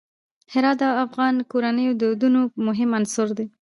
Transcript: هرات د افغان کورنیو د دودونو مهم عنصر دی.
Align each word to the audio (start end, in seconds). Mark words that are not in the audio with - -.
هرات 0.53 0.77
د 0.81 0.83
افغان 1.05 1.35
کورنیو 1.51 1.93
د 1.95 1.97
دودونو 2.09 2.41
مهم 2.67 2.89
عنصر 2.97 3.27
دی. 3.37 3.47